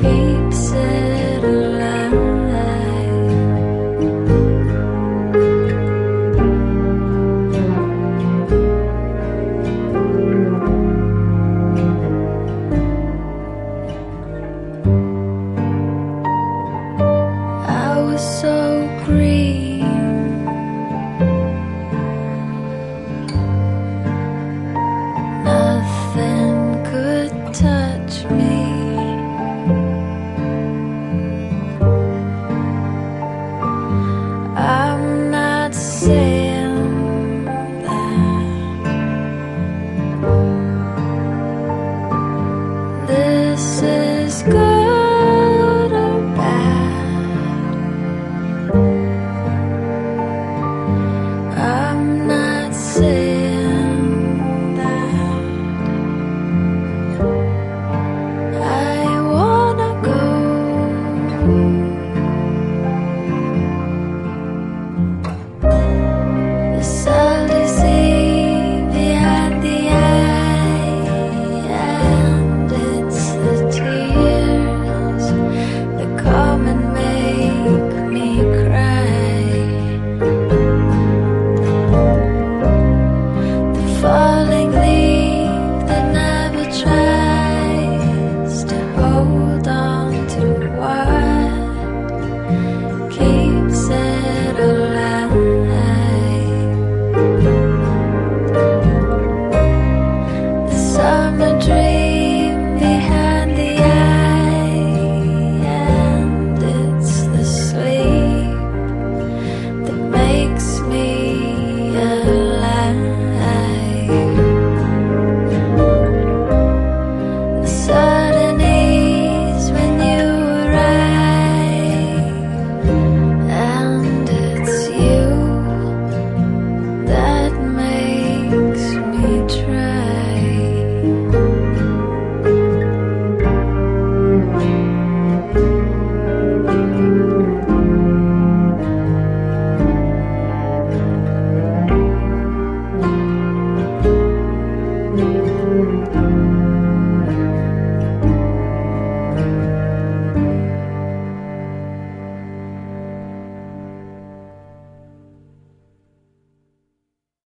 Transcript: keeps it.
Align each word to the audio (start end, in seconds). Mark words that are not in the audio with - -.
keeps 0.00 0.70
it. 0.72 1.25